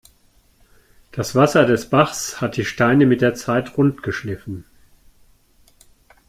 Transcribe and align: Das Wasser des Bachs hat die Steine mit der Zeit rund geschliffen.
Das 1.11 1.35
Wasser 1.35 1.63
des 1.65 1.87
Bachs 1.87 2.41
hat 2.41 2.57
die 2.57 2.65
Steine 2.65 3.05
mit 3.05 3.21
der 3.21 3.35
Zeit 3.35 3.77
rund 3.77 4.01
geschliffen. 4.01 4.65